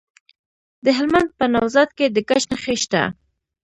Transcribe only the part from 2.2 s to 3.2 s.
ګچ نښې شته.